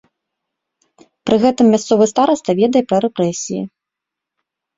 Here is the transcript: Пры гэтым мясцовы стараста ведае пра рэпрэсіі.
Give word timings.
Пры 1.29 1.37
гэтым 1.43 1.65
мясцовы 1.73 2.05
стараста 2.13 2.51
ведае 2.61 2.83
пра 2.93 2.97
рэпрэсіі. 3.07 3.63